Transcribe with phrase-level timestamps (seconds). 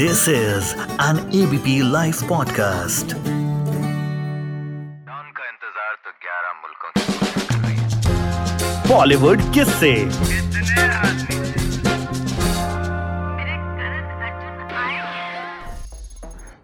[0.00, 0.68] This is
[1.06, 3.10] an ABP Life podcast.
[5.16, 7.02] उनका इंतज़ार तो 11 मुल्कों की
[8.88, 9.92] Bollywood किससे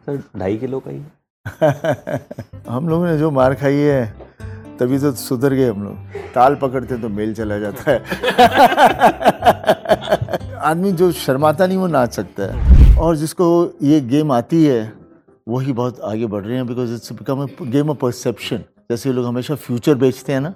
[0.07, 1.01] सर ढाई किलो का ही।
[2.73, 4.01] हम लोगों ने जो मार खाई है
[4.81, 5.97] तभी तो सुधर गए हम लोग।
[6.35, 7.99] ताल पकड़ते तो मेल चला जाता है।
[10.71, 13.47] आदमी जो शर्माता नहीं वो नाच सकता है। और जिसको
[13.83, 14.81] ये गेम आती है
[15.49, 19.55] वही बहुत आगे बढ़ रहे हैं because it's become game of perception जैसे लोग हमेशा
[19.55, 20.55] फ्यूचर बेचते हैं ना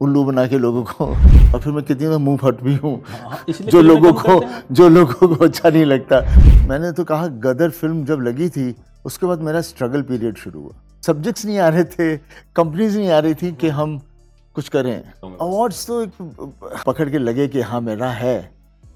[0.00, 3.02] उल्लू बना के लोगों को और फिर मैं कितनी बार मुँह फट भी हूँ।
[3.50, 4.40] जो लोगों को
[4.72, 6.20] जो लोगों को अच्छा नहीं लगता।
[6.68, 8.74] मैंने तो कहा गदर फ़िल्म जब लगी थी
[9.06, 10.74] उसके बाद मेरा स्ट्रगल पीरियड शुरू हुआ।
[11.06, 12.16] सब्जेक्ट्स नहीं आ रहे थे
[12.56, 13.98] कंपनीज़ नहीं आ रही थी कि हम
[14.56, 18.36] कुछ करें। अवार्ड्स तो एक पकड़ के लगे कि हाँ मेरा है।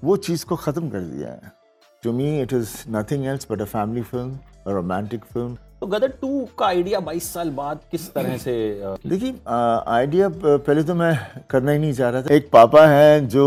[0.03, 1.60] वो चीज़ को ख़त्म कर दिया है।
[2.03, 6.07] To me it is nothing else but a family film a romantic film तो गदर
[6.21, 8.53] टू का आइडिया 22 साल बाद किस तरह से
[9.05, 11.13] देखिए आइडिया पहले तो मैं
[11.49, 13.45] करना ही नहीं चाह रहा था। एक पापा हैं जो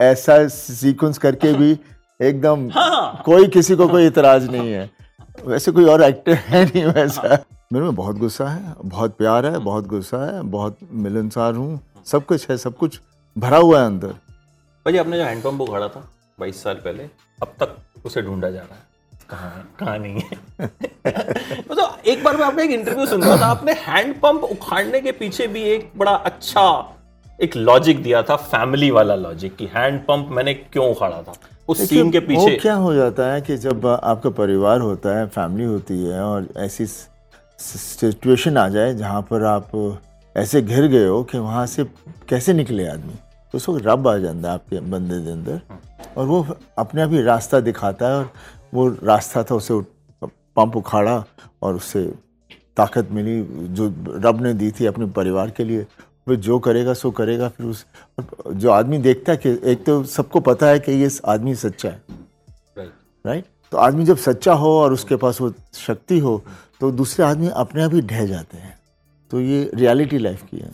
[0.00, 1.70] ऐसा सीक्वेंस करके भी
[2.20, 4.90] एकदम हाँ। कोई किसी को कोई इतराज नहीं है।
[5.46, 7.38] वैसे कोई और एक्टर है नहीं वैसा।
[7.72, 12.24] मेरे में बहुत गुस्सा है बहुत प्यार है बहुत गुस्सा है बहुत मिलनसार हूँ। सब
[12.26, 13.00] कुछ है सब कुछ
[13.36, 14.08] भरा हुआ है अंदर।
[14.86, 16.08] भाई आपने जो हैंडपंप उखाड़ा था
[16.40, 17.76] 22 साल पहले अब तक
[18.06, 18.84] उसे ढूंढा जा रहा है।
[19.30, 20.66] कहाँ कहाँ नहीं है?
[21.74, 25.46] तो एक बार मैं आपका एक इंटरव्यू सुन रहा था आपने हैंडपंप उखाड़ने के पीछे
[25.46, 26.66] भी एक बड़ा अच्छा
[27.42, 31.32] एक लॉजिक दिया था फैमिली वाला लॉजिक कि हैंडपंप मैंने क्यों उखाड़ा था?
[31.68, 35.26] उस सीन के पीछे। वो क्या हो जाता है कि जब आपका परिवार होता है
[35.26, 36.86] फैमिली होती है और ऐसी
[37.58, 39.98] सिचुएशन आ जाए जहाँ पर आप
[40.36, 41.84] ऐसे घिर गए हो कि वहाँ से
[42.28, 43.14] कैसे निकले आदमी?
[43.52, 45.60] तो उस वक्त रब आ जाता है आपके बंदे के अंदर।
[46.16, 46.46] और वो
[46.78, 48.30] अपने आप ही रास्ता दिखाता है और
[48.74, 49.80] वो रास्ता था उसे
[50.22, 51.24] पंप उखाड़ा
[51.62, 52.04] और उससे
[52.76, 53.42] ताकत मिली।
[53.74, 53.88] जो
[54.24, 55.86] रब ने दी थी अपने परिवार के लिए
[56.28, 57.84] वो जो करेगा सो करेगा। फिर उस
[58.50, 62.00] जो आदमी देखता है कि एक तो सबको पता है कि ये आदमी सच्चा है।
[62.00, 62.90] Right.
[63.24, 66.42] राइट तो आदमी जब सच्चा हो और उसके पास वो शक्ति हो
[66.80, 68.78] तो दूसरे आदमी अपने आप ही ढह जाते हैं।
[69.30, 70.70] तो ये रियलिटी लाइफ की है।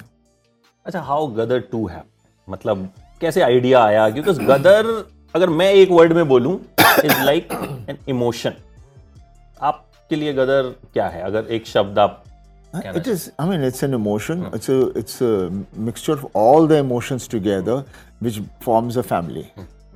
[0.86, 2.02] अच्छा हाउ गदर टू है
[2.48, 2.88] मतलब
[3.20, 4.08] कैसे आइडिया आया?
[4.10, 4.86] क्योंकि गदर
[5.34, 6.54] अगर मैं एक वर्ड में बोलूँ
[7.04, 7.52] इज़ लाइक
[7.88, 8.54] एन इमोशन
[9.60, 11.22] आपके लिए गदर क्या है?
[11.22, 12.22] अगर एक शब्द आप
[12.74, 14.44] कहना it is i mean it's an emotion.
[14.56, 15.32] it's a it's a
[15.88, 17.78] mixture of all the emotions together
[18.20, 19.44] which forms a family.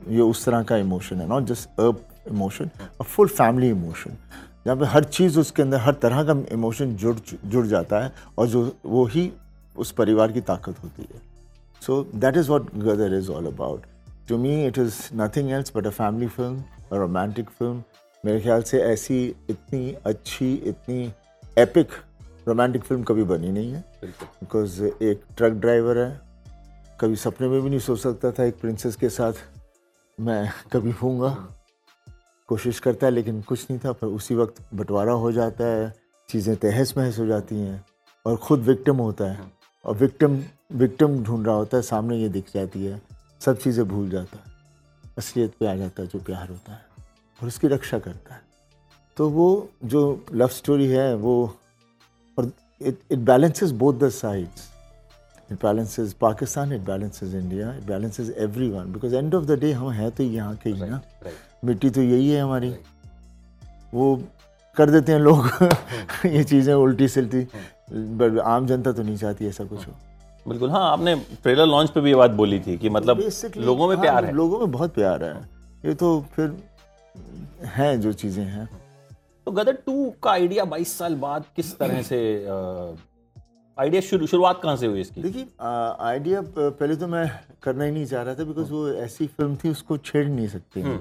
[0.09, 1.93] ये उस तरह का इमोशन है not just a
[2.31, 2.71] emotion
[3.01, 4.17] a full family emotion
[4.67, 8.47] जहाँ पे हर चीज़ उसके अंदर हर तरह का इमोशन जुड़ जुड़ जाता है और
[8.49, 9.31] जो वो ही
[9.77, 11.21] उस परिवार की ताकत होती है।
[11.87, 13.87] So that is what Gadar is all about
[14.29, 17.83] to me it is nothing else but a family film a romantic film
[18.25, 21.13] मेरे ख्याल से ऐसी इतनी अच्छी इतनी
[21.59, 21.91] एपिक
[22.49, 26.21] रोमांटिक फ़िल्म कभी बनी नहीं है। बिकॉज़ एक ट्रक ड्राइवर है
[27.01, 29.33] कभी सपने में भी नहीं सोच सकता था एक प्रिंसेस के साथ
[30.19, 31.31] मैं कभी होऊँगा।
[32.49, 35.93] कोशिश करता है लेकिन कुछ नहीं था पर उसी वक्त बंटवारा हो जाता है
[36.29, 37.85] चीज़ें तहस महस हो जाती हैं
[38.27, 39.51] और ख़ुद विक्टिम होता है।
[39.87, 40.43] और विक्टिम
[40.73, 43.01] विक्टिम ढूंढ रहा होता है सामने ये दिख जाती है
[43.41, 44.55] सब चीज़ें भूल जाता है
[45.19, 46.85] असलियत पे आ जाता है जो प्यार होता है
[47.41, 48.41] और उसकी रक्षा करता है।
[49.17, 50.01] तो वो जो
[50.35, 51.35] लव स्टोरी है वो
[52.39, 54.69] और it balances both the sides
[55.53, 58.31] it balances Pakistan it balances India it balances
[58.71, 61.01] everyone because end of the day हम हैं तो यहाँ के ही ना।
[61.65, 62.75] मिट्टी तो यही है हमारी।
[63.95, 64.17] वो
[64.77, 65.47] कर देते हैं लोग।
[66.27, 67.47] ये चीज़ें उल्टी सिलती
[67.89, 69.93] बट आम जनता तो नहीं चाहती ऐसा कुछ हो।
[70.49, 73.21] बिल्कुल हाँ आपने ट्रेलर लॉन्च पे भी ये बात बोली थी कि मतलब
[73.57, 75.35] लोगों में हाँ, प्यार है। लोगों में बहुत प्यार है।
[75.85, 76.57] ये तो फिर
[77.77, 78.69] हैं जो चीज़ें हैं।
[79.47, 82.19] तो गदर टू का आइडिया 22 साल बाद किस तरह से
[83.79, 85.23] आइडिया शुरू शुरुआत कहाँ से हुई इसकी?
[85.23, 87.29] देखिए आइडिया पहले तो मैं
[87.63, 90.81] करना ही नहीं चाह रहा था बिकॉज़ वो ऐसी फ़िल्म थी उसको छेड़ नहीं सकते
[90.81, 90.99] हैं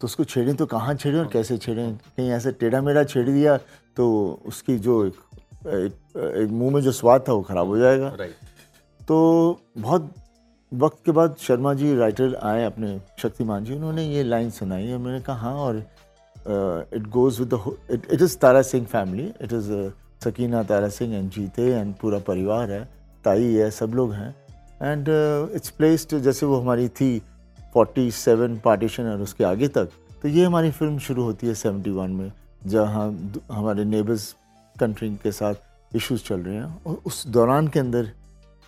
[0.00, 1.96] तो उसको छेड़ें तो कहाँ छेड़ें और कैसे छेड़ें?
[1.96, 3.56] कहीं ऐसे टेढ़ा मेढ़ा छेड़ दिया
[3.96, 4.06] तो
[4.46, 5.02] उसकी जो
[5.68, 8.34] एक, एक, मुँह में जो स्वाद था वो खराब हो जाएगा। राइट
[9.08, 10.10] तो बहुत
[10.72, 14.98] वक्त के बाद शर्मा जी राइटर आए अपने शक्तिमान जी उन्होंने ये लाइन सुनाई और
[14.98, 15.76] मैंने कहा हाँ और
[16.94, 17.54] it goes with
[17.90, 19.70] it is Tara Singh family it is
[20.24, 22.84] Sakina Tara Singh and Jeete and पूरा परिवार है
[23.24, 24.34] ताई है सब लोग हैं।
[24.82, 25.08] एंड
[25.54, 27.22] इट्स प्लेस्ड जैसे वो हमारी थी
[27.76, 29.88] 47 पार्टीशन और उसके आगे तक।
[30.22, 32.32] तो ये हमारी फ़िल्म शुरू होती है 71 में
[32.66, 33.08] जहाँ
[33.52, 34.34] हमारे नेबर्स
[34.80, 35.54] कंट्री के साथ
[35.96, 38.10] इश्यूज़ चल रहे हैं और उस दौरान के अंदर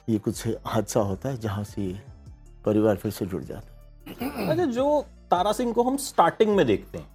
[0.08, 2.00] ये कुछ हादसा होता है जहाँ से
[2.64, 3.74] परिवार फिर से जुड़ जाता
[4.06, 7.06] है। अच्छा जो तारा सिंह को हम स्टार्टिंग में देखते हैं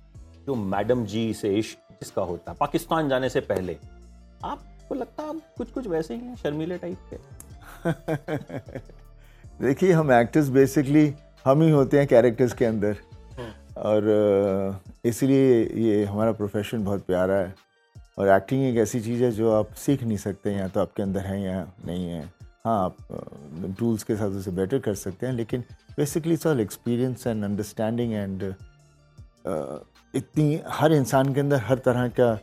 [0.48, 3.78] जो मैडम जी से इश्क जिसका होता है पाकिस्तान जाने से पहले
[4.44, 7.18] आपको लगता है आप कुछ कुछ वैसे ही हैं शर्मीले टाइप के?
[9.66, 11.14] देखिए हम एक्टर्स बेसिकली
[11.46, 12.98] हम ही होते हैं कैरेक्टर्स के अंदर।
[13.78, 17.56] और इसलिए ये हमारा प्रोफेशन बहुत प्यारा है।
[18.18, 21.22] और एक्टिंग एक ऐसी चीज़ है जो आप सीख नहीं सकते, या तो आपके अंदर
[21.22, 22.24] है या नहीं है।
[22.66, 22.98] हाँ आप
[23.80, 25.64] टूल्स के साथ उसे बेटर कर सकते हैं, लेकिन
[25.98, 28.44] basically it's all experience and understanding and
[30.14, 32.38] इतनी, हर इंसान के अंदर हर तरह का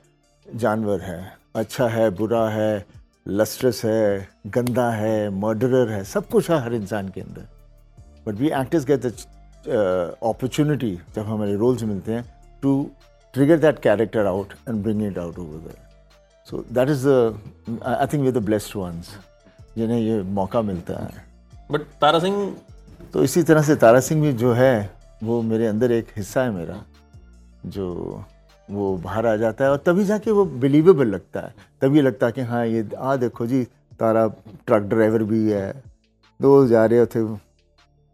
[0.47, 2.85] जानवर है। अच्छा है, बुरा है
[3.29, 7.49] लस्ट्रस है, गंदा है मर्डरर है, सब कुछ है हर इंसान के अंदर।
[8.27, 9.13] But we actors get the
[10.25, 12.25] opportunity जब हमारे रोल्स मिलते हैं
[12.63, 12.91] to
[13.35, 15.77] trigger that character out and bring it out over there
[16.49, 19.17] so that is the I think we the blessed ones
[19.77, 21.25] जिन्हें ये मौका मिलता है।
[21.71, 22.55] बट तारा सिंह
[23.13, 24.91] तो इसी तरह से तारा सिंह भी जो है
[25.23, 26.83] वो मेरे अंदर एक हिस्सा है मेरा
[27.67, 28.25] जो
[28.71, 32.33] वो बाहर आ जाता है और तभी जाके वो बिलीवेबल लगता है। तभी लगता है
[32.33, 33.63] कि हाँ ये आ देखो जी
[34.01, 34.27] तारा
[34.67, 35.73] ट्रक ड्राइवर भी है।
[36.41, 37.23] दो जा रहे थे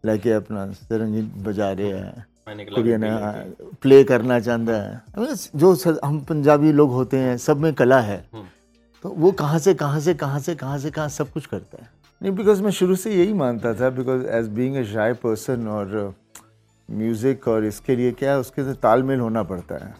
[0.03, 2.25] लेके अपना सरंगी बजा रहे हैं।
[2.55, 2.97] कहा कुड़िया
[3.81, 5.01] प्ले करना चाहता है।
[5.55, 5.73] जो
[6.03, 8.23] हम पंजाबी लोग होते हैं सब में कला है
[9.03, 11.89] तो वो कहाँ से कहाँ से कहाँ से कहाँ से कहाँ सब कुछ करता है।
[12.21, 16.13] नहीं बिकॉज़ मैं शुरू से यही मानता था because as being a shy person और
[16.89, 19.93] म्यूज़िक और इसके लिए क्या है उसके साथ तालमेल होना पड़ता है।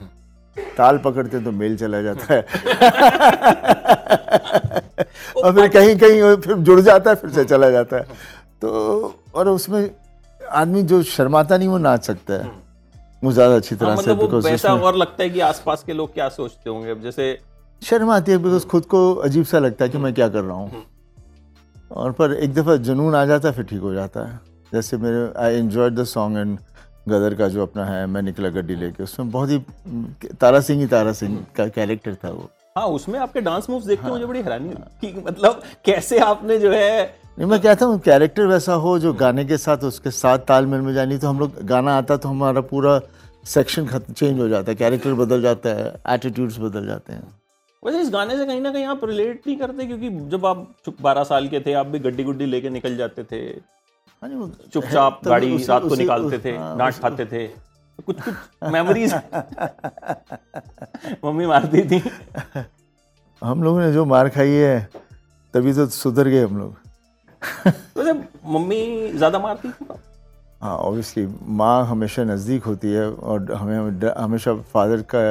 [0.77, 2.41] ताल पकड़ते तो मेल चला जाता है।
[5.37, 8.03] और फिर कहीं कहीं फिर जुड़ जाता है फिर से चला जाता है।
[8.61, 8.69] तो
[9.35, 9.89] और उसमें
[10.51, 12.51] आदमी जो शर्माता नहीं वो नाच सकता है।
[13.21, 16.13] वो ज़्यादा अच्छी हाँ, तरह से मतलब वैसा और लगता है कि आसपास के लोग
[16.13, 17.37] क्या सोचते होंगे। अब जैसे
[17.81, 20.55] शर्म आती है बिकॉज़ खुद को अजीब सा लगता है कि मैं क्या कर रहा
[20.55, 20.83] हूँ।
[21.91, 24.39] और पर एक दफ़ा जुनून आ जाता है फिर ठीक हो जाता है।
[24.73, 26.57] जैसे मेरे I enjoyed the song and
[27.09, 29.57] Gadar का जो अपना है मैं निकला गड्डी लेके उसमें बहुत ही
[30.41, 33.99] तारा सिंह ही तारा सिंह का कैरेक्टर था वो। हाँ उसमें आपके डांस मूव्स देख
[33.99, 37.85] के हाँ। मुझे बड़ी हैरानी हुई कि मतलब कैसे आपने जो है नहीं मैं कहता
[37.85, 41.39] हूँ कैरेक्टर वैसा हो जो गाने के साथ उसके साथ तालमेल में जानी तो हम
[41.39, 42.99] लोग गाना आता तो हमारा पूरा
[43.45, 47.27] सेक्शन चेंज हो जाता है कैरेक्टर बदल जाता है एटीट्यूड्स बदल जाते हैं।
[47.85, 51.23] वैसे इस गाने से कहीं ना कहीं आप रिलेट नहीं करते क्योंकि जब आप बारह
[51.23, 55.69] साल के थे आप भी गड्डी गुड्डी लेके निकल जाते थे। हाँ चुपचाप गाड़ी उसी-
[55.69, 57.47] रात को निकालते थे हाँ, डांट खाते थे।
[58.05, 58.35] कुछ कुछ
[58.71, 59.13] मेमोरीज
[61.25, 62.03] मम्मी मारती थी।
[63.43, 64.89] हम लोगों ने जो मार खाई है
[65.53, 66.88] तभी तो सुधर गए हम लोग।
[67.97, 68.13] वैसे
[68.45, 69.85] मम्मी ज़्यादा मारती थी
[70.61, 71.25] हाँ ऑब्वियसली
[71.57, 75.21] माँ हमेशा नज़दीक होती है और हमें हमेशा फादर का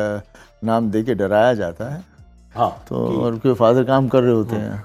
[0.65, 2.03] नाम दे के डराया जाता है।
[2.55, 4.85] हाँ तो और कोई फादर काम कर रहे होते हैं।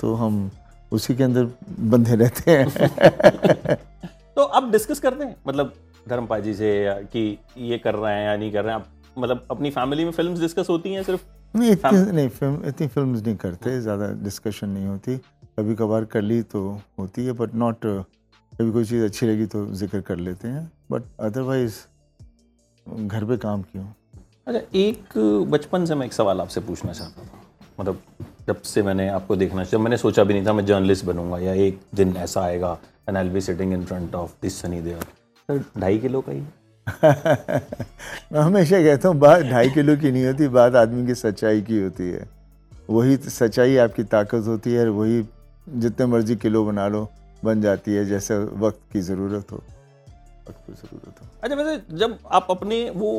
[0.00, 0.50] तो हम
[0.92, 1.48] उसी के अंदर
[1.80, 3.76] बंधे रहते हैं।
[4.36, 5.72] तो आप डिस्कस करते हैं मतलब
[6.08, 6.72] धर्मपाल जी से
[7.12, 8.88] कि ये कर रहे हैं या नहीं कर रहे हैं आप
[9.18, 11.20] मतलब अपनी फैमिली में फिल्म्स डिस्कस होती हैं सिर्फ़?
[11.54, 15.20] नहीं इतनी नहीं फ़िल्म इतनी फ़िल्म नहीं करते ज़्यादा डिस्कशन नहीं होती।
[15.58, 16.60] कभी कभार कर ली तो
[16.98, 21.02] होती है बट नॉट कभी कोई चीज़ अच्छी लगी तो ज़िक्र कर लेते हैं। बट
[21.20, 21.74] अदरवाइज़
[22.86, 23.84] घर पे काम क्यों?
[24.46, 25.18] अच्छा एक
[25.50, 27.40] बचपन से मैं एक सवाल आपसे पूछना चाहता था।
[27.80, 28.00] मतलब
[28.46, 31.52] जब से मैंने आपको देखना जब मैंने सोचा भी नहीं था मैं जर्नलिस्ट बनूँगा या
[31.66, 32.78] एक दिन ऐसा आएगा
[33.08, 35.02] and I be sitting in front of this Sunny Deol
[35.48, 36.40] sir ढाई किलो का ही।
[38.32, 41.82] मैं हमेशा कहता हूँ बात ढाई किलो की नहीं होती बात आदमी की सच्चाई की
[41.82, 42.28] होती है।
[42.90, 45.22] वही सच्चाई आपकी ताकत होती है और वही
[45.66, 47.08] जितने मर्ज़ी किलो बना लो
[47.44, 49.56] बन जाती है जैसे वक्त की ज़रूरत हो।
[50.48, 53.10] वक्त की ज़रूरत हो। अच्छा वैसे जब आप अपने वो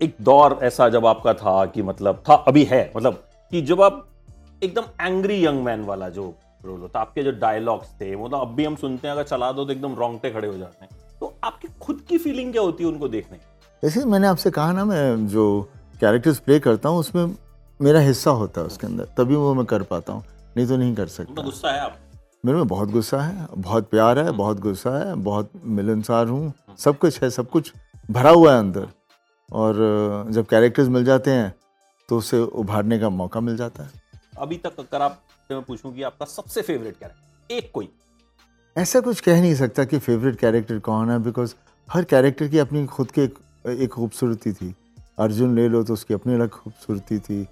[0.00, 4.06] एक दौर ऐसा जब आपका था कि मतलब था अभी है मतलब कि जब आप
[4.62, 6.32] एकदम एंग्री यंग मैन वाला जो
[6.64, 9.50] रोल होता आपके जो डायलॉग्स थे वो तो अब भी हम सुनते हैं अगर चला
[9.52, 12.84] दो तो एकदम रोंगटे खड़े हो जाते हैं। तो आपकी खुद की फीलिंग क्या होती
[12.84, 13.38] है उनको देखने?
[13.82, 15.46] जैसे मैंने आपसे कहा ना मैं जो
[16.00, 17.34] कैरेक्टर्स प्ले करता हूँ उसमें
[17.80, 20.24] मेरा हिस्सा होता है उसके अंदर तभी वो मैं कर पाता हूँ।
[20.56, 21.98] नहीं तो नहीं कर मतलब सकता गुस्सा है आप?
[22.44, 26.98] मेरे में बहुत गुस्सा है बहुत प्यार है बहुत गुस्सा है बहुत मिलनसार हूँ। सब
[26.98, 27.72] कुछ है सब कुछ
[28.08, 28.88] भरा हुआ है अंदर।
[29.48, 31.54] और जब कैरेक्टर्स मिल जाते हैं
[32.08, 33.90] तो उसे उभारने का मौका मिल जाता है।
[34.38, 37.88] अभी तक अगर आप मैं पूछूँ कि आपका सबसे फेवरेट कैरेक्टर एक कोई?
[38.76, 41.54] ऐसा कुछ कह नहीं सकता कि फेवरेट कैरेक्टर कौन है बिकॉज़
[41.88, 43.22] हर कैरेक्टर की अपनी खुद की
[43.74, 44.74] एक खूबसूरती थी।
[45.18, 47.42] अर्जुन ले लो तो उसकी अपनी अलग खूबसूरती थी।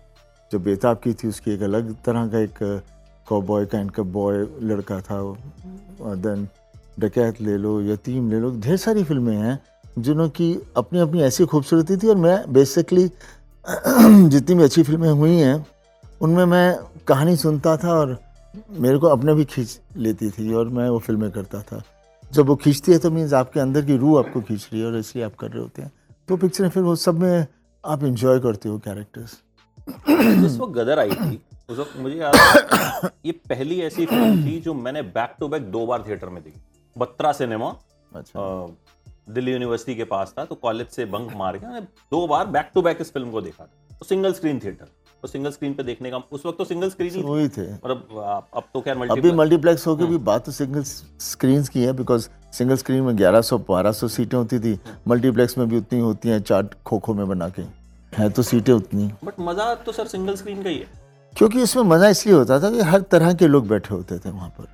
[0.52, 2.83] जो बेताब की थी, उसकी एक अलग तरह का एक
[3.26, 5.23] कॉबॉय काइंड का बॉय लड़का था
[6.16, 6.49] देन
[7.00, 9.59] डकैत ले लो, यतीम ले लो, ढेर सारी फ़िल्में हैं,
[9.99, 13.07] जिन्हों की अपनी अपनी ऐसी खूबसूरती थी, और मैं बेसिकली
[14.28, 15.66] जितनी भी अच्छी फ़िल्में हुई हैं,
[16.21, 16.78] उनमें मैं
[17.09, 18.19] कहानी सुनता था और
[18.80, 21.83] मेरे को अपने भी खींच लेती थी, और मैं वो फ़िल्में करता था।
[22.30, 24.97] जब वो खींचती है तो मीन्स आपके अंदर की रूह आपको खींच रही है, और
[24.99, 25.92] इसलिए आप कर रहे होते हैं।
[26.28, 27.47] तो पिक्चरें फिर वो सब में
[27.85, 29.37] आप इंजॉय करते हो कैरेक्टर्स
[30.43, 34.75] जिस वक्त गदर आई थी उस वक्त मुझे याद ये पहली ऐसी फ़िल्म थी जो
[34.75, 36.61] मैंने बैक टू बैक दो बार थिएटर में देखी।
[36.99, 37.77] बत्रा सिनेमा
[38.17, 38.77] अच्छा।
[39.31, 42.71] दिल्ली यूनिवर्सिटी के पास था तो कॉलेज से बंक मार के मैंने दो बार बैक
[42.75, 44.87] टू बैक इस फ़िल्म को देखा था। तो सिंगल स्क्रीन थिएटर
[45.23, 47.73] तो सिंगल स्क्रीन पे देखने का उस वक्त तो सिंगल स्क्रीन ही थी। वही थे।
[47.75, 51.65] मतलब आप- अब तो क्या खैर अभी मल्टीप्लेक्स मल्टीप्लेक्स होके भी बात तो सिंगल स्क्रीन
[51.65, 56.01] की है बिकॉज़ सिंगल स्क्रीन में 1100 1200 सीटें होती थी मल्टीप्लेक्स में भी उतनी
[56.01, 57.80] होती हैं चार्ट खोखो में बना के।
[58.12, 60.87] है तो सीटें उतनी। बट मज़ा तो सर सिंगल स्क्रीन का ही है।
[61.37, 64.49] क्योंकि इसमें मज़ा इसलिए होता था कि हर तरह के लोग बैठे होते थे वहाँ
[64.49, 64.67] पर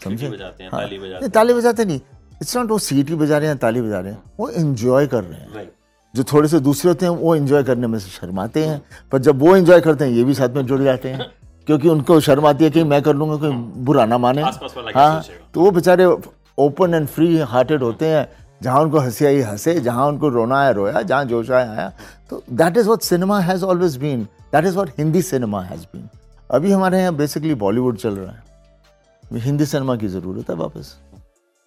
[0.00, 0.28] समझे?
[0.28, 2.00] बजाते हैं हाँ। ताली बजाते नहीं ताली बजाते नहीं।
[2.42, 5.40] इट्स नॉट वो सीटी बजा रहे हैं ताली बजा रहे हैं। वो एंजॉय कर रहे
[5.40, 5.68] हैं।
[6.14, 8.80] जो थोड़े से दूसरे होते हैं वो एंजॉय करने में से शर्माते हैं।
[9.12, 11.30] पर जब वो एंजॉय करते हैं ये भी साथ में जुड़ जाते हैं।
[11.66, 13.50] क्योंकि उनको शर्म आती है कि मैं कर लूँगा कोई
[13.84, 15.22] बुरा ना माने। हाँ।
[15.54, 16.04] तो वो बेचारे
[16.58, 18.26] ओपन एंड फ्री हार्टेड होते हैं।
[18.62, 21.92] जहाँ उनको हँसी आई, हंसे, जहाँ उनको रोना आया, रोया, जहाँ जोश आया आया।
[22.30, 26.08] तो that is what cinema has always been that is what Hindi cinema has been
[26.50, 30.96] अभी हमारे यहाँ बेसिकली बॉलीवुड चल रहा है। हिंदी सिनेमा की ज़रूरत है वापस।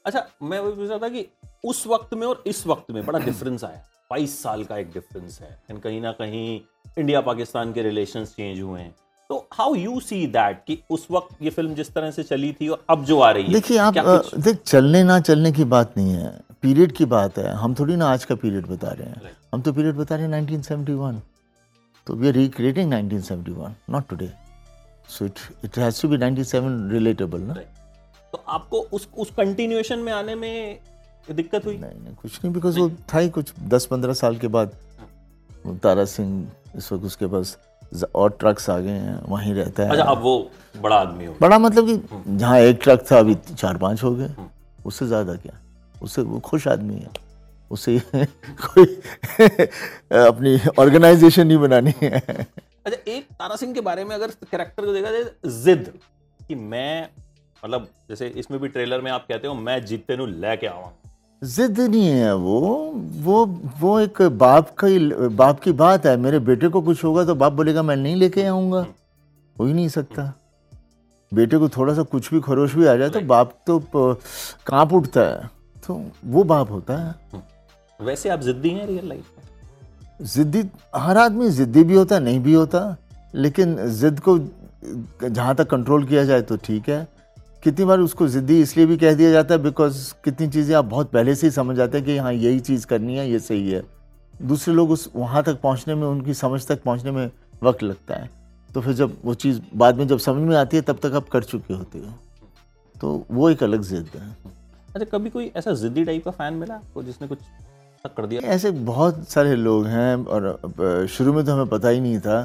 [0.06, 1.28] अच्छा मैं वही पूछ रहा था कि
[1.64, 3.82] उस वक्त में और इस वक्त में बड़ा डिफरेंस आया।
[4.12, 6.62] बाईस साल का एक डिफरेंस है। एंड कहीं ना कहीं
[6.98, 8.96] इंडिया पाकिस्तान के रिलेशंस चेंज हुए हैं।
[9.34, 12.68] तो हाउ यू सी दैट कि उस वक्त ये फ़िल्म जिस तरह से चली थी
[12.68, 13.96] और अब जो आ रही है देखिए आप
[14.38, 16.30] देख चलने ना चलने की बात नहीं है।
[16.62, 19.40] पीरियड की बात है। हम थोड़ी ना आज का पीरियड बता रहे हैं। Right.
[19.54, 21.20] हम तो पीरियड बता रहे हैं 1971
[22.08, 24.30] तो we are recreating 1971 not today
[25.10, 27.54] so it it has to be 97 relatable ना?
[27.54, 28.32] Right.
[28.32, 30.80] तो आपको उस उस कंटिन्यूएशन में आने में
[31.32, 31.78] दिक्कत हुई?
[31.78, 34.78] नहीं नहीं कुछ नहीं बिकॉज़ वो था ही कुछ 10-15 साल के बाद।
[35.84, 37.58] तारा सिंह इस वक्त उसके पास
[38.16, 41.58] और ट्रक्स आ गए हैं वहीं रहता है। अच्छा अब वो बड़ा आदमी हो बड़ा
[41.60, 44.30] मतलब कि जहाँ एक ट्रक था अभी चार पाँच हो गए।
[44.86, 45.60] उससे ज़्यादा क्या?
[45.96, 47.10] उससे वो खुश आदमी है।
[47.72, 48.86] उसे कोई
[50.22, 54.94] अपनी ऑर्गेनाइजेशन नहीं बनानी है। अच्छा एक तारा सिंह के बारे में अगर कैरेक्टर को
[54.94, 55.24] देखा जाए
[55.64, 55.92] जिद
[56.40, 57.08] कि मैं
[57.64, 61.03] मतलब जैसे इसमें भी ट्रेलर में आप कहते हो मैं जीते नु लेके आवांगा
[61.44, 62.60] जिद नहीं है वो
[63.24, 63.46] वो
[63.80, 65.00] वो एक बाप का ही
[65.36, 68.44] बाप की बात है मेरे बेटे को कुछ होगा तो बाप बोलेगा मैं नहीं लेके
[68.44, 68.86] आऊँगा।
[69.58, 70.32] हो ही नहीं सकता।
[71.32, 73.80] बेटे को थोड़ा सा कुछ भी खरोश भी आ जाए तो बाप तो
[74.68, 75.50] काँप उठता है।
[75.88, 77.42] तो वो बाप होता है।
[78.00, 80.28] वैसे आप जिद्दी हैं रियल लाइफ में?
[80.28, 80.64] जिद्दी
[80.96, 82.96] हर आदमी जिद्दी भी होता नहीं भी होता
[83.36, 84.38] लेकिन जिद को
[85.24, 87.08] जहाँ तक कंट्रोल किया जाए तो ठीक है।
[87.64, 91.12] कितनी बार उसको जिद्दी इसलिए भी कह दिया जाता है बिकॉज़ कितनी चीज़ें आप बहुत
[91.12, 93.84] पहले से ही समझ जाते हैं कि हाँ यही चीज़ करनी है ये सही है।
[94.42, 97.30] दूसरे लोग उस वहाँ तक पहुँचने में उनकी समझ तक पहुँचने में
[97.64, 98.30] वक्त लगता है।
[98.70, 101.30] तो फिर जब वो चीज़ बाद में जब समझ में आती है तब तक आप
[101.30, 102.14] कर चुके होते हो।
[103.02, 104.30] तो वो एक अलग जिद है।
[104.96, 107.40] अच्छा कभी कोई ऐसा जिद्दी टाइप का फ़ैन मिला आपको जिसने कुछ
[108.18, 108.42] कर दिया?
[108.42, 112.42] ऐसे बहुत सारे लोग हैं और शुरू में तो हमें पता ही नहीं था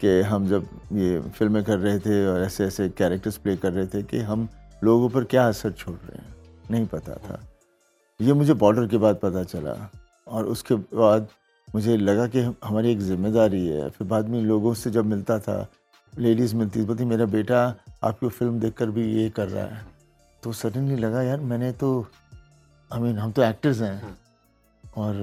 [0.00, 3.86] कि हम जब ये फ़िल्में कर रहे थे और ऐसे ऐसे कैरेक्टर्स प्ले कर रहे
[3.86, 4.48] थे कि हम
[4.84, 6.34] लोगों पर क्या असर छोड़ रहे हैं?
[6.70, 7.40] नहीं पता था।
[8.20, 9.74] ये मुझे बॉर्डर के बाद पता चला
[10.26, 11.28] और उसके बाद
[11.74, 15.66] मुझे लगा कि हमारी एक ज़िम्मेदारी है। फिर बाद में लोगों से जब मिलता था
[16.12, 17.60] लेडीज़ मिलती थी बोलती मेरा बेटा
[18.04, 19.86] आपकी फ़िल्म देखकर भी ये कर रहा है।
[20.42, 22.06] तो सडनली लगा यार मैंने तो
[22.90, 24.16] आई I मीन mean, हम तो एक्टर्स हैं।
[24.96, 25.14] और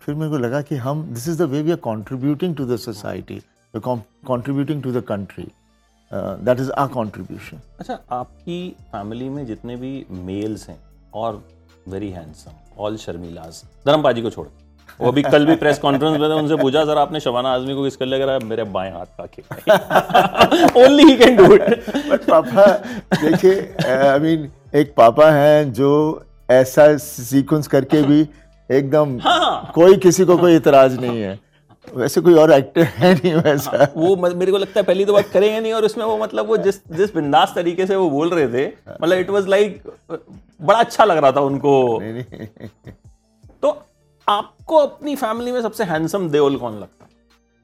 [0.00, 2.76] फिर मेरे को लगा कि हम this is the way we are contributing to the
[2.76, 3.40] society
[3.74, 5.46] contributing to the country
[6.12, 10.78] that is our contribution अच्छा आपकी फैमिली में जितने भी मेल्स हैं
[11.14, 11.42] और
[11.88, 14.46] वेरी हैंडसम ऑल शर्मिलाज धर्म पाजी को छोड़।
[15.00, 17.84] वो अभी कल भी प्रेस कॉन्फ्रेंस में था उनसे पूछा सर आपने शबाना आजमी को
[17.84, 22.24] किसका लग रहा है मेरे बाएँ हाथ का खेल ओनली ही कैन डू इट बट
[22.30, 22.66] पापा
[23.22, 25.90] देखिए आई मीन एक पापा हैं जो
[26.50, 28.20] ऐसा सीक्वेंस करके भी
[28.70, 31.38] एकदम हाँ। कोई किसी को कोई इतराज नहीं है।
[31.94, 35.26] वैसे कोई और एक्टर है नहीं वैसा। वो मेरे को लगता है पहली तो बात
[35.26, 38.48] करेंगे नहीं और उसमें वो मतलब वो जिस जिस बिंदास तरीके से वो बोल रहे
[38.48, 39.82] थे मतलब इट वाज लाइक
[40.62, 42.46] बड़ा अच्छा लग रहा था उनको। नहीं, नहीं।
[43.62, 43.82] तो
[44.28, 47.10] आपको अपनी फैमिली में सबसे हैंडसम देओल कौन लगता है?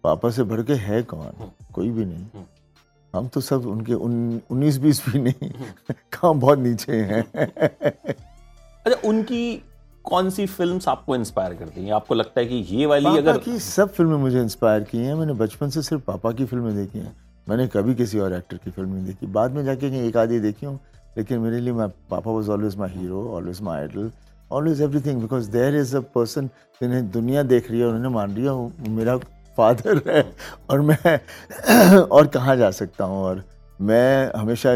[0.05, 1.51] पापा से बढ़ के है कौन?
[1.75, 2.45] कोई भी नहीं।
[3.15, 5.51] हम तो सब उनके उन्नीस बीस भी नहीं।
[5.91, 7.25] कहाँ बहुत नीचे हैं।
[8.87, 9.63] अच्छा उनकी
[10.05, 11.93] कौन सी फ़िल्म आपको इंस्पायर करती हैं?
[11.93, 15.15] आपको लगता है कि ये वाली पापा अगर की सब फ़िल्में मुझे इंस्पायर की हैं।
[15.15, 17.15] मैंने बचपन से सिर्फ़ पापा की फ़िल्में देखी हैं।
[17.47, 20.67] मैंने कभी किसी और एक्टर की फ़िल्म नहीं देखी। बाद में जाके एक आधी देखी
[20.67, 20.79] हूँ।
[21.17, 24.11] लेकिन मेरे लिए मैं पापा was always my hero always my idol
[24.51, 26.47] always everything because there is a person
[26.81, 29.17] जिन्हें दुनिया देख रही है उन्होंने मान रही है वो मेरा
[29.57, 30.23] फादर है।
[30.71, 31.19] और मैं
[32.03, 33.23] और कहाँ जा सकता हूँ?
[33.25, 33.43] और
[33.81, 34.73] मैं हमेशा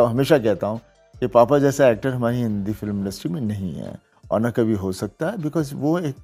[0.00, 0.80] हमेशा कहता हूँ
[1.20, 3.94] कि पापा जैसा एक्टर हमारी हिंदी फ़िल्म इंडस्ट्री में नहीं है।
[4.34, 6.14] और ना कभी हो सकता है बिकॉज़ वो एक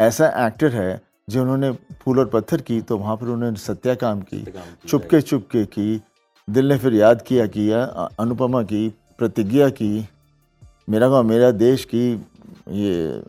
[0.00, 1.70] ऐसा एक्टर है जिन्होंने
[2.02, 4.44] फूल और पत्थर की तो वहाँ पर उन्होंने सत्या काम की
[4.88, 6.02] चुपके चुपके की
[6.48, 7.82] दिल ने फिर याद किया किया
[8.20, 10.08] अनुपमा की प्रतिज्ञा की
[10.88, 12.04] मेरा गाँव मेरा देश की
[12.70, 13.22] ये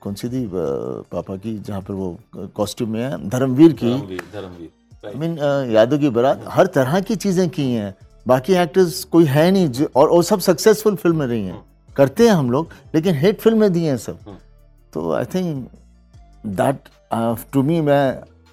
[0.00, 2.16] कौन सी थी पापा की जहाँ पर वो
[2.54, 3.92] कॉस्ट्यूम में है धर्मवीर की।
[5.04, 5.38] आई मीन
[5.72, 7.94] यादव की बारात हर तरह की चीज़ें की हैं
[8.26, 11.62] बाकी एक्टर्स कोई है नहीं जो और वो सब सक्सेसफुल फ़िल्में रही हैं।
[11.96, 14.36] करते हैं हम लोग लेकिन हिट फ़िल्में दी हैं सब। हम्म।
[14.94, 15.68] तो I think
[16.46, 16.88] that
[17.52, 18.04] to me मैं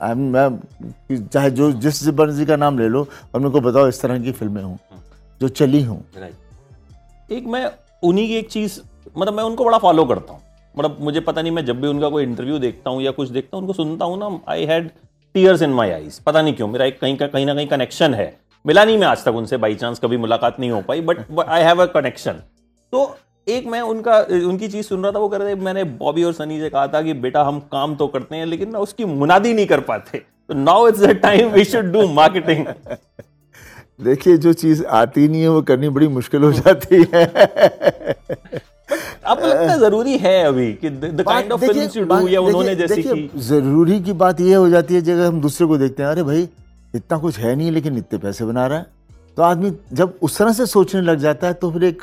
[0.01, 0.47] आई मैं
[1.11, 4.31] चाहे जो जिस मर्ज़ी का नाम ले लो और मेरे को बताओ इस तरह की
[4.31, 4.75] फ़िल्में हों
[5.41, 5.97] जो चली हों।
[7.29, 7.69] एक मैं
[8.03, 8.79] उन्हीं की एक चीज़
[9.17, 10.41] मतलब मैं उनको बड़ा फॉलो करता हूँ।
[10.75, 13.57] मतलब मुझे पता नहीं मैं जब भी उनका कोई इंटरव्यू देखता हूँ या कुछ देखता
[13.57, 14.89] हूँ उनको सुनता हूँ ना I had
[15.35, 18.13] tears in my eyes पता नहीं क्यों मेरा एक कहीं का कहीं ना कहीं कनेक्शन
[18.13, 18.33] है।
[18.65, 21.63] मिला नहीं मैं आज तक उनसे बाई चांस कभी मुलाकात नहीं हो पाई but I
[21.63, 22.41] have a connection
[22.93, 23.05] तो
[23.47, 24.17] एक मैं उनका
[24.47, 26.87] उनकी चीज़ सुन रहा था वो कह रहे थे मैंने बॉबी और सनी से कहा
[26.87, 30.17] था कि बेटा हम काम तो करते हैं लेकिन ना उसकी मुनादी नहीं कर पाते।
[30.17, 32.65] तो now it's the time we should do marketing
[33.99, 37.25] देखिए जो चीज़ आती नहीं है वो करनी बड़ी मुश्किल हो जाती है।
[39.25, 42.75] आपको लगता है ज़रूरी है अभी कि the kind of films you do या उन्होंने
[42.75, 46.09] जैसे की ज़रूरी की बात यह हो जाती है जब हम दूसरे को देखते हैं
[46.09, 46.47] अरे भाई
[46.95, 48.85] इतना कुछ है नहीं लेकिन इतने पैसे बना रहा है।
[49.37, 52.01] तो आदमी जब उस तरह से सोचने लग जाता है तो फिर एक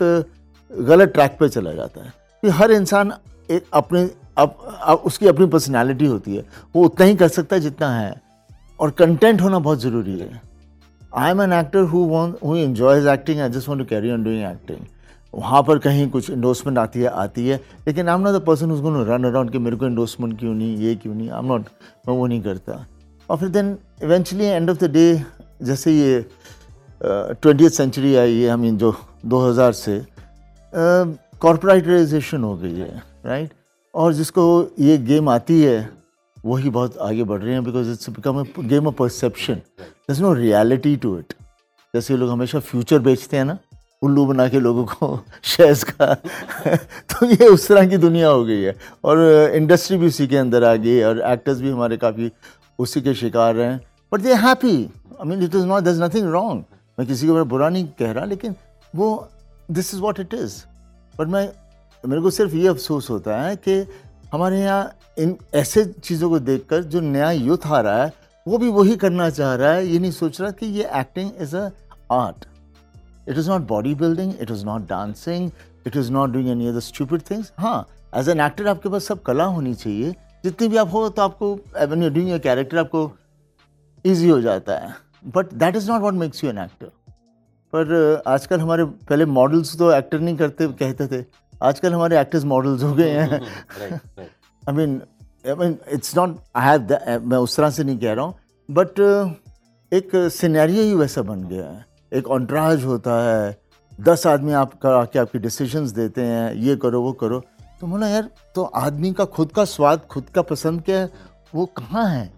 [0.72, 3.12] गलत ट्रैक पे चला जाता है। कि हर इंसान
[3.50, 6.44] एक अपने अप, अप, उसकी अपनी पर्सनालिटी होती है।
[6.76, 8.22] वो उतना ही कर सकता है जितना है।
[8.80, 10.42] और कंटेंट होना बहुत ज़रूरी है।
[11.16, 14.24] I am an actor who want who enjoys acting I just want to carry on
[14.24, 14.78] doing acting
[15.34, 18.70] वहाँ पर कहीं कुछ इंडोसमेंट आती है आती है। लेकिन I am not the person
[18.70, 21.46] going to run around कि मेरे को इंडोसमेंट क्यों नहीं ये क्यों नहीं। आई एम
[21.46, 21.66] नॉट
[22.08, 22.86] मैं वो नहीं करता।
[23.30, 25.22] और फिर then eventually end of the day
[25.62, 26.26] जैसे ये
[27.02, 28.94] ट्वेंटी सेंचुरी आई है मीन जो
[29.26, 30.17] 2000 से।
[30.74, 33.50] कॉरपोरेटाइजेशन हो गई है राइट
[33.94, 34.42] और जिसको
[34.80, 35.88] ये गेम आती है,
[36.44, 39.60] वही बहुत आगे बढ़ रहे हैं because it's become a game of perception
[40.10, 41.34] there's no reality to it
[41.94, 43.58] जैसे लोग हमेशा फ्यूचर बेचते हैं ना,
[44.02, 46.14] उल्लू बना के लोगों को शेयर्स का
[47.10, 49.18] तो ये उस तरह की दुनिया हो गई है। और
[49.54, 52.30] इंडस्ट्री भी उसी के अंदर आ गई और एक्टर्स भी हमारे काफ़ी
[52.78, 53.80] उसी के शिकार हैं।
[54.12, 56.64] But they happy I mean it is not there's nothing wrong
[56.98, 58.54] मैं किसी के को बुरा नहीं कह रहा, लेकिन
[58.94, 59.28] वो
[59.68, 60.54] this is what it is
[61.14, 61.48] but मैं,
[62.04, 63.84] मेरे को सिर्फ़ ये अफसोस होता है कि
[64.32, 68.12] हमारे यहाँ इन ऐसे चीज़ों को देखकर जो नया यूथ आ रहा है,
[68.46, 71.56] वो भी वही करना चाह रहा है, ये नहीं सोच रहा कि ये acting is
[71.56, 71.70] a
[72.12, 72.44] art
[73.28, 75.50] it is not body building it is not dancing
[75.86, 79.22] it is not doing any other stupid things हाँ एज एन एक्टर आपके पास सब
[79.22, 81.54] कला होनी चाहिए। जितनी भी आप हो तो आपको
[81.84, 83.10] डूइंग कैरेक्टर आपको
[84.04, 84.94] ईजी हो जाता है।
[85.34, 86.90] But that is not what makes you an actor
[87.72, 91.24] पर आजकल हमारे पहले मॉडल्स तो एक्टर नहीं करते कहते थे।
[91.62, 93.40] आजकल हमारे एक्टर्स मॉडल्स हो गए हैं।
[94.62, 95.00] I mean
[95.46, 98.34] I mean it's not I have मैं उस तरह से नहीं कह रहा हूँ।
[98.68, 99.00] बट
[99.92, 103.56] एक सिनेरियो ही वैसा बन गया है। एक ऑन्ट्राज होता है
[104.00, 107.40] दस आदमी आपका आके आपकी डिसीजंस देते हैं ये करो वो करो।
[107.80, 111.10] तो बोला यार तो आदमी का खुद का स्वाद खुद का पसंद क्या है?
[111.54, 112.30] वो कहाँ है?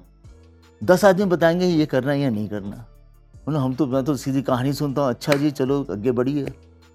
[0.82, 2.84] दस आदमी बताएँगे ये करना है या नहीं करना।
[3.50, 6.44] बोला हम तो मैं तो सीधी कहानी सुनता हूँ अच्छा जी चलो आगे बढ़िए।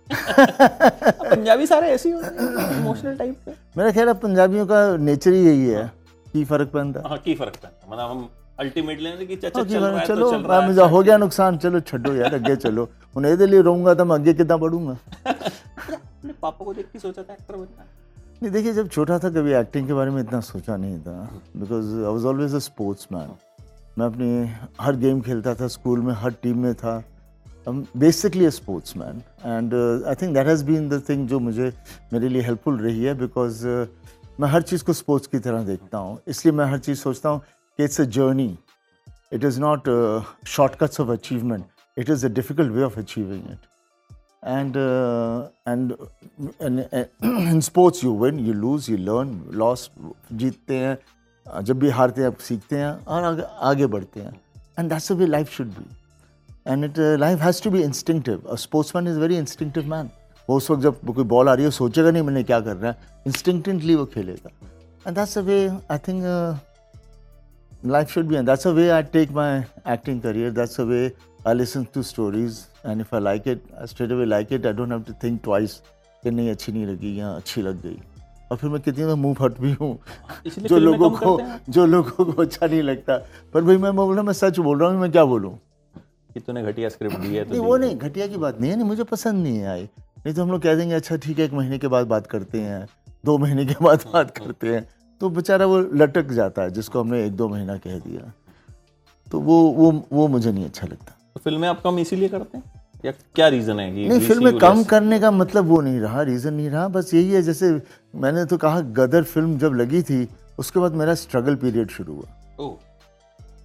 [0.08, 5.46] पंजाबी सारे ऐसे ही होते इमोशनल टाइप के मेरा ख्याल है पंजाबियों का नेचर ही
[5.46, 5.84] यही है
[6.28, 10.00] की फ़र्क पड़ता हाँ। की फ़र्क पैंदा मतलब हम अल्टीमेटली कि चाचा कि चल रहा
[10.00, 12.90] है चलो तो चल रहा है मुझे हो गया नुकसान चलो छो यार अगे चलो।
[13.16, 14.98] हूँ ये लिए रहूँगा तो मैं अगे कितना बढ़ूँगा?
[15.26, 17.86] अपने पापा को देख के सोचा था एक्टर बनना।
[18.44, 21.18] नहीं देखिए जब छोटा था कभी एक्टिंग के बारे में इतना सोचा नहीं था।
[21.58, 22.60] Because I was always a
[23.14, 23.36] sportsman
[23.98, 24.30] मैं अपनी
[24.82, 27.04] हर गेम खेलता था स्कूल में हर टीम में था।
[27.70, 28.50] Basically
[28.98, 29.74] sportsman and
[30.08, 31.72] I think that has been the thing जो मुझे
[32.14, 33.66] मेरे लिए हेल्पफुल रही है बिकॉज़
[34.40, 37.40] मैं हर चीज़ को स्पोर्ट्स की तरह देखता हूँ। इसलिए मैं हर चीज़ सोचता हूँ
[37.40, 38.58] कि it's a journey
[39.34, 39.90] it is not
[40.48, 41.66] shortcuts of achievement
[41.98, 43.74] it is a difficult way of achieving it
[44.46, 45.88] uh, and
[46.82, 47.06] uh,
[47.52, 49.32] in sports you win you lose you learn
[49.62, 49.90] loss
[50.34, 51.04] जीतते हैं uh,
[51.48, 54.34] जब भी हारते हैं आप सीखते हैं और आगे, बढ़ते हैं।
[54.80, 55.86] And that's way life should be
[56.68, 58.56] and it life has to be instinctive
[58.96, 60.10] sportsman is very instinctive man
[60.50, 62.92] वो उस वक्त जब कोई बॉल आ रही है सोचेगा नहीं मैंने क्या कर रहा
[62.92, 64.50] है। इंस्टिंक्टिवली वो खेलेगा।
[65.08, 66.24] And that's a way I think
[67.86, 69.60] life should be and that's a way I take my
[69.94, 71.12] acting career that's a way
[71.48, 74.74] I listen to stories and if I like it I state way like it I
[74.74, 75.82] don't have to think twice
[76.24, 77.98] कि नहीं अच्छी नहीं लगी या अच्छी लग गई।
[78.56, 79.98] और फिर मैं कितनी बार मुँह फट भी हूँ।
[80.48, 81.32] जो लोगों को
[81.70, 83.18] जो लोगों को अच्छा नहीं लगता।
[83.54, 85.52] पर भाई मैं बोल रहा मैं सच बोल रहा हूँ मैं क्या बोलूँ?
[86.34, 88.78] कि तूने घटिया स्क्रिप्ट दी है तो नहीं वो नहीं घटिया की बात नहीं है
[88.78, 91.46] नहीं मुझे पसंद नहीं है आई। नहीं तो हम लोग कह देंगे अच्छा ठीक है
[91.46, 92.88] एक महीने के बाद बात करते हैं।
[93.24, 94.88] दो महीने के बाद बात करते हैं।
[95.22, 98.32] तो बेचारा वो लटक जाता है जिसको हमने एक दो महीना कह दिया।
[99.28, 102.64] तो वो वो वो मुझे नहीं अच्छा लगता। तो फ़िल्में आप कम इसीलिए करते हैं?
[103.06, 106.54] या क्या रीजन है कि नहीं फ़िल्में कम करने का मतलब वो नहीं रहा रीज़न
[106.54, 107.70] नहीं रहा बस यही है जैसे
[108.16, 110.28] मैंने तो कहा गदर फ़िल्म जब लगी थी
[110.60, 112.76] उसके बाद मेरा स्ट्रगल पीरियड शुरू हुआ। ओह,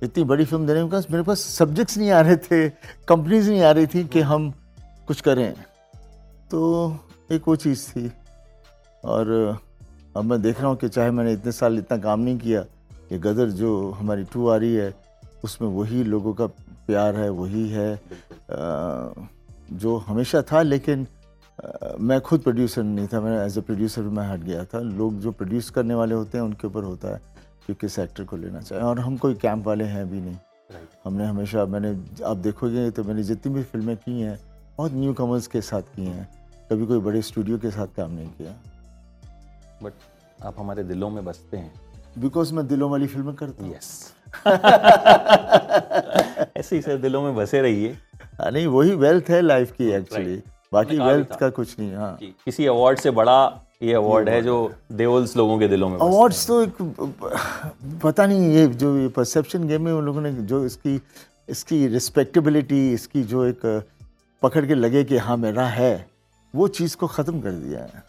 [0.02, 2.68] इतनी बड़ी फ़िल्म देने के मेरे पास सब्जेक्ट्स नहीं आ रहे थे
[3.08, 4.50] कंपनीज़ नहीं आ रही थी कि हम
[5.06, 5.52] कुछ करें।
[6.50, 6.60] तो
[7.32, 8.10] एक वो चीज़ थी।
[9.04, 9.58] और
[10.16, 12.60] अब मैं देख रहा हूँ कि चाहे मैंने इतने साल इतना काम नहीं किया
[13.12, 14.92] ये गदर जो हमारी टू आ रही है
[15.44, 16.46] उसमें वही लोगों का
[16.86, 18.00] प्यार है वही है
[18.50, 21.06] जो हमेशा था लेकिन
[22.00, 25.18] मैं खुद प्रोड्यूसर नहीं था मैं एज ए प्रोड्यूसर भी मैं हट गया था। लोग
[25.20, 27.20] जो प्रोड्यूस करने वाले होते हैं उनके ऊपर होता है
[27.66, 30.36] कि किस एक्टर को लेना चाहिए। और हम कोई कैंप वाले हैं भी नहीं।
[31.04, 34.38] हमने हमेशा मैंने आप देखोगे तो मैंने जितनी भी फ़िल्में की हैं
[34.78, 36.28] बहुत न्यू कमर्स के साथ की हैं।
[36.70, 38.54] कभी कोई बड़े स्टूडियो के साथ काम नहीं किया।
[39.82, 39.92] बट
[40.44, 41.72] आप हमारे दिलों में बसते हैं।
[42.18, 44.14] बिकॉज़ मैं दिलों वाली फ़िल्में करती हूँ। यस
[46.56, 47.96] ऐसे ही सर दिलों में बसे रहिए।
[48.40, 52.66] हाँ, नहीं वही वेल्थ है लाइफ की एक्चुअली बाकी वेल्थ का कुछ नहीं हाँ। किसी
[52.66, 54.56] अवार्ड से बड़ा ये अवार्ड है जो
[54.92, 56.82] देवल्स लोगों के दिलों में अवार्ड्स तो एक
[58.04, 61.00] पता नहीं ये जो ये परसेप्शन गेम में उन लोगों ने जो इसकी
[61.48, 63.66] इसकी रिस्पेक्टेबिलिटी इसकी जो एक
[64.42, 66.06] पकड़ के लगे कि हाँ मेरा है
[66.54, 68.02] वो चीज़ को ख़त्म कर दिया है।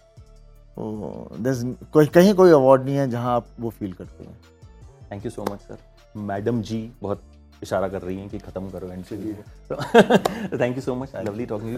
[0.76, 4.38] तो कोई कहीं कोई अवार्ड नहीं है जहाँ आप वो फील करते हैं।
[5.12, 5.78] Thank you so much sir
[6.30, 7.22] madam ji बहुत
[7.64, 9.18] इशारा कर रही हैं कि खत्म करो एंड से
[10.58, 11.78] thank you so much I lovely talking you